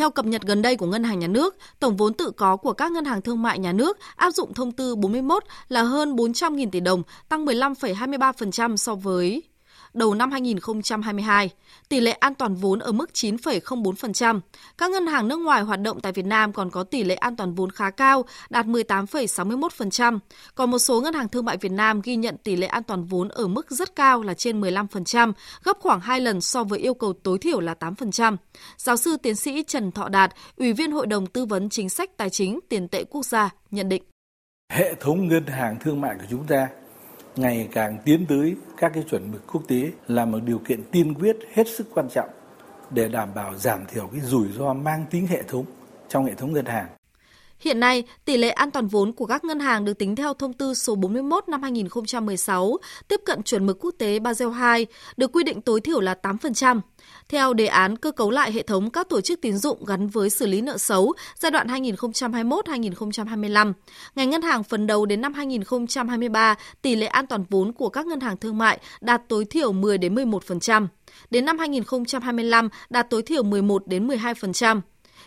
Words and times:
Theo 0.00 0.10
cập 0.10 0.26
nhật 0.26 0.42
gần 0.42 0.62
đây 0.62 0.76
của 0.76 0.86
Ngân 0.86 1.04
hàng 1.04 1.18
Nhà 1.18 1.26
nước, 1.26 1.56
tổng 1.80 1.96
vốn 1.96 2.14
tự 2.14 2.30
có 2.30 2.56
của 2.56 2.72
các 2.72 2.92
ngân 2.92 3.04
hàng 3.04 3.22
thương 3.22 3.42
mại 3.42 3.58
nhà 3.58 3.72
nước 3.72 3.98
áp 4.16 4.30
dụng 4.30 4.54
thông 4.54 4.72
tư 4.72 4.96
41 4.96 5.44
là 5.68 5.82
hơn 5.82 6.16
400.000 6.16 6.70
tỷ 6.70 6.80
đồng, 6.80 7.02
tăng 7.28 7.46
15,23% 7.46 8.76
so 8.76 8.94
với 8.94 9.42
đầu 9.94 10.14
năm 10.14 10.30
2022. 10.30 11.50
Tỷ 11.88 12.00
lệ 12.00 12.12
an 12.12 12.34
toàn 12.34 12.54
vốn 12.54 12.78
ở 12.78 12.92
mức 12.92 13.10
9,04%. 13.14 14.40
Các 14.78 14.90
ngân 14.90 15.06
hàng 15.06 15.28
nước 15.28 15.36
ngoài 15.36 15.62
hoạt 15.62 15.80
động 15.80 16.00
tại 16.00 16.12
Việt 16.12 16.26
Nam 16.26 16.52
còn 16.52 16.70
có 16.70 16.84
tỷ 16.84 17.04
lệ 17.04 17.14
an 17.14 17.36
toàn 17.36 17.54
vốn 17.54 17.70
khá 17.70 17.90
cao, 17.90 18.24
đạt 18.50 18.66
18,61%. 18.66 20.18
Còn 20.54 20.70
một 20.70 20.78
số 20.78 21.00
ngân 21.00 21.14
hàng 21.14 21.28
thương 21.28 21.44
mại 21.44 21.56
Việt 21.56 21.72
Nam 21.72 22.00
ghi 22.00 22.16
nhận 22.16 22.36
tỷ 22.36 22.56
lệ 22.56 22.66
an 22.66 22.82
toàn 22.82 23.04
vốn 23.04 23.28
ở 23.28 23.46
mức 23.46 23.70
rất 23.70 23.96
cao 23.96 24.22
là 24.22 24.34
trên 24.34 24.60
15%, 24.60 25.32
gấp 25.64 25.76
khoảng 25.80 26.00
2 26.00 26.20
lần 26.20 26.40
so 26.40 26.64
với 26.64 26.78
yêu 26.78 26.94
cầu 26.94 27.12
tối 27.12 27.38
thiểu 27.38 27.60
là 27.60 27.74
8%. 27.80 28.36
Giáo 28.76 28.96
sư 28.96 29.16
tiến 29.22 29.36
sĩ 29.36 29.62
Trần 29.62 29.92
Thọ 29.92 30.08
Đạt, 30.08 30.34
Ủy 30.56 30.72
viên 30.72 30.92
Hội 30.92 31.06
đồng 31.06 31.26
Tư 31.26 31.44
vấn 31.44 31.68
Chính 31.68 31.88
sách 31.88 32.10
Tài 32.16 32.30
chính 32.30 32.60
Tiền 32.68 32.88
tệ 32.88 33.04
Quốc 33.04 33.24
gia 33.26 33.50
nhận 33.70 33.88
định. 33.88 34.02
Hệ 34.72 34.94
thống 35.00 35.28
ngân 35.28 35.46
hàng 35.46 35.76
thương 35.80 36.00
mại 36.00 36.14
của 36.18 36.26
chúng 36.30 36.46
ta 36.46 36.68
ngày 37.36 37.68
càng 37.72 37.98
tiến 38.04 38.26
tới 38.28 38.56
các 38.76 38.92
cái 38.94 39.04
chuẩn 39.10 39.32
mực 39.32 39.52
quốc 39.52 39.62
tế 39.68 39.90
là 40.08 40.24
một 40.24 40.38
điều 40.44 40.58
kiện 40.58 40.82
tiên 40.90 41.14
quyết 41.14 41.36
hết 41.52 41.68
sức 41.68 41.86
quan 41.94 42.08
trọng 42.08 42.28
để 42.90 43.08
đảm 43.08 43.28
bảo 43.34 43.54
giảm 43.54 43.86
thiểu 43.86 44.06
cái 44.06 44.20
rủi 44.20 44.48
ro 44.58 44.72
mang 44.72 45.04
tính 45.10 45.26
hệ 45.26 45.42
thống 45.42 45.64
trong 46.08 46.24
hệ 46.24 46.34
thống 46.34 46.52
ngân 46.52 46.64
hàng. 46.64 46.86
Hiện 47.60 47.80
nay, 47.80 48.04
tỷ 48.24 48.36
lệ 48.36 48.50
an 48.50 48.70
toàn 48.70 48.86
vốn 48.86 49.12
của 49.12 49.26
các 49.26 49.44
ngân 49.44 49.60
hàng 49.60 49.84
được 49.84 49.98
tính 49.98 50.16
theo 50.16 50.34
thông 50.34 50.52
tư 50.52 50.74
số 50.74 50.94
41 50.94 51.48
năm 51.48 51.62
2016, 51.62 52.76
tiếp 53.08 53.20
cận 53.26 53.42
chuẩn 53.42 53.66
mực 53.66 53.84
quốc 53.84 53.94
tế 53.98 54.18
Basel 54.18 54.48
II, 54.48 54.86
được 55.16 55.32
quy 55.32 55.44
định 55.44 55.60
tối 55.60 55.80
thiểu 55.80 56.00
là 56.00 56.14
8%. 56.22 56.80
Theo 57.28 57.52
đề 57.52 57.66
án 57.66 57.96
cơ 57.96 58.10
cấu 58.10 58.30
lại 58.30 58.52
hệ 58.52 58.62
thống 58.62 58.90
các 58.90 59.08
tổ 59.08 59.20
chức 59.20 59.40
tín 59.40 59.56
dụng 59.56 59.84
gắn 59.84 60.08
với 60.08 60.30
xử 60.30 60.46
lý 60.46 60.60
nợ 60.60 60.78
xấu 60.78 61.12
giai 61.38 61.50
đoạn 61.50 61.68
2021-2025, 61.68 63.72
ngành 64.14 64.30
ngân 64.30 64.42
hàng 64.42 64.64
phấn 64.64 64.86
đấu 64.86 65.06
đến 65.06 65.20
năm 65.20 65.34
2023, 65.34 66.54
tỷ 66.82 66.96
lệ 66.96 67.06
an 67.06 67.26
toàn 67.26 67.44
vốn 67.50 67.72
của 67.72 67.88
các 67.88 68.06
ngân 68.06 68.20
hàng 68.20 68.36
thương 68.36 68.58
mại 68.58 68.78
đạt 69.00 69.22
tối 69.28 69.44
thiểu 69.44 69.72
10 69.72 69.98
đến 69.98 70.14
11%. 70.14 70.86
Đến 71.30 71.44
năm 71.44 71.58
2025 71.58 72.68
đạt 72.90 73.10
tối 73.10 73.22
thiểu 73.22 73.42
11 73.42 73.86
đến 73.86 74.08
12%. 74.08 74.80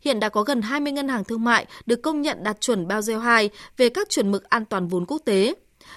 Hiện 0.00 0.20
đã 0.20 0.28
có 0.28 0.42
gần 0.42 0.62
20 0.62 0.92
ngân 0.92 1.08
hàng 1.08 1.24
thương 1.24 1.44
mại 1.44 1.66
được 1.86 2.02
công 2.02 2.22
nhận 2.22 2.42
đạt 2.42 2.60
chuẩn 2.60 2.88
Basel 2.88 3.18
2 3.18 3.50
về 3.76 3.88
các 3.88 4.08
chuẩn 4.10 4.32
mực 4.32 4.44
an 4.44 4.64
toàn 4.64 4.88
vốn 4.88 5.06
quốc 5.06 5.22
tế. 5.24 5.54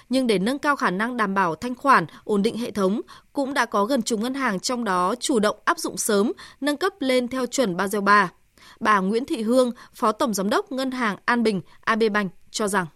Nhưng 0.08 0.26
để 0.26 0.38
nâng 0.38 0.58
cao 0.58 0.76
khả 0.76 0.90
năng 0.90 1.16
đảm 1.16 1.34
bảo 1.34 1.54
thanh 1.54 1.74
khoản, 1.74 2.06
ổn 2.24 2.42
định 2.42 2.58
hệ 2.58 2.70
thống, 2.70 3.00
cũng 3.32 3.54
đã 3.54 3.66
có 3.66 3.84
gần 3.84 4.02
chục 4.02 4.20
ngân 4.20 4.34
hàng 4.34 4.60
trong 4.60 4.84
đó 4.84 5.14
chủ 5.20 5.38
động 5.38 5.56
áp 5.64 5.78
dụng 5.78 5.96
sớm, 5.96 6.32
nâng 6.60 6.76
cấp 6.76 6.92
lên 7.00 7.28
theo 7.28 7.46
chuẩn 7.46 7.76
Basel 7.76 8.02
3. 8.02 8.32
Bà 8.80 9.00
Nguyễn 9.00 9.24
Thị 9.24 9.42
Hương, 9.42 9.72
Phó 9.94 10.12
Tổng 10.12 10.34
Giám 10.34 10.50
đốc 10.50 10.72
Ngân 10.72 10.90
hàng 10.90 11.16
An 11.24 11.42
Bình, 11.42 11.60
AB 11.80 12.02
Bank 12.12 12.32
cho 12.50 12.68
rằng 12.68 12.86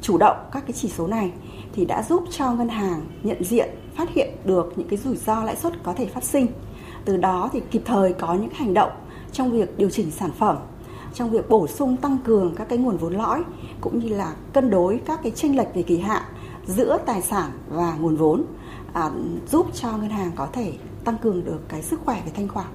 chủ 0.00 0.18
động 0.18 0.36
các 0.52 0.62
cái 0.66 0.72
chỉ 0.72 0.88
số 0.88 1.06
này 1.06 1.32
thì 1.72 1.84
đã 1.84 2.02
giúp 2.02 2.24
cho 2.30 2.52
ngân 2.52 2.68
hàng 2.68 3.06
nhận 3.22 3.44
diện 3.44 3.68
phát 3.96 4.08
hiện 4.14 4.28
được 4.44 4.72
những 4.76 4.88
cái 4.88 4.98
rủi 4.98 5.16
ro 5.16 5.44
lãi 5.44 5.56
suất 5.56 5.72
có 5.82 5.92
thể 5.92 6.06
phát 6.06 6.24
sinh 6.24 6.46
từ 7.04 7.16
đó 7.16 7.50
thì 7.52 7.60
kịp 7.70 7.82
thời 7.84 8.12
có 8.12 8.34
những 8.34 8.50
hành 8.54 8.74
động 8.74 8.90
trong 9.32 9.50
việc 9.50 9.78
điều 9.78 9.90
chỉnh 9.90 10.10
sản 10.10 10.30
phẩm 10.38 10.56
trong 11.14 11.30
việc 11.30 11.48
bổ 11.48 11.66
sung 11.66 11.96
tăng 11.96 12.18
cường 12.24 12.54
các 12.56 12.68
cái 12.68 12.78
nguồn 12.78 12.96
vốn 12.96 13.16
lõi 13.16 13.42
cũng 13.80 13.98
như 13.98 14.08
là 14.08 14.34
cân 14.52 14.70
đối 14.70 15.00
các 15.06 15.20
cái 15.22 15.32
chênh 15.32 15.56
lệch 15.56 15.74
về 15.74 15.82
kỳ 15.82 15.98
hạn 15.98 16.22
giữa 16.66 16.98
tài 17.06 17.22
sản 17.22 17.50
và 17.68 17.94
nguồn 18.00 18.16
vốn 18.16 18.44
à, 18.92 19.10
giúp 19.50 19.66
cho 19.74 19.96
ngân 19.96 20.10
hàng 20.10 20.30
có 20.36 20.48
thể 20.52 20.72
tăng 21.04 21.18
cường 21.18 21.44
được 21.44 21.58
cái 21.68 21.82
sức 21.82 22.00
khỏe 22.04 22.22
về 22.26 22.32
thanh 22.34 22.48
khoản. 22.48 22.66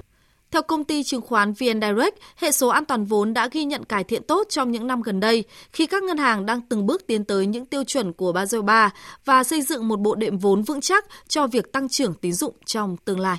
Theo 0.50 0.62
công 0.62 0.84
ty 0.84 1.02
chứng 1.02 1.20
khoán 1.20 1.52
VN 1.52 1.80
Direct, 1.80 2.18
hệ 2.36 2.50
số 2.50 2.68
an 2.68 2.84
toàn 2.84 3.04
vốn 3.04 3.34
đã 3.34 3.48
ghi 3.52 3.64
nhận 3.64 3.84
cải 3.84 4.04
thiện 4.04 4.22
tốt 4.22 4.46
trong 4.50 4.72
những 4.72 4.86
năm 4.86 5.02
gần 5.02 5.20
đây 5.20 5.44
khi 5.72 5.86
các 5.86 6.02
ngân 6.02 6.18
hàng 6.18 6.46
đang 6.46 6.60
từng 6.60 6.86
bước 6.86 7.06
tiến 7.06 7.24
tới 7.24 7.46
những 7.46 7.66
tiêu 7.66 7.84
chuẩn 7.84 8.12
của 8.12 8.32
Basel 8.32 8.60
III 8.60 8.88
và 9.24 9.44
xây 9.44 9.62
dựng 9.62 9.88
một 9.88 10.00
bộ 10.00 10.14
đệm 10.14 10.38
vốn 10.38 10.62
vững 10.62 10.80
chắc 10.80 11.06
cho 11.28 11.46
việc 11.46 11.72
tăng 11.72 11.88
trưởng 11.88 12.14
tín 12.14 12.32
dụng 12.32 12.54
trong 12.64 12.96
tương 13.04 13.20
lai. 13.20 13.38